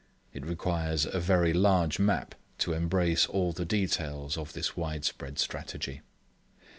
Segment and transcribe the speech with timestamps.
[0.33, 6.01] It requires a very large map to embrace all the details of this widespread strategy.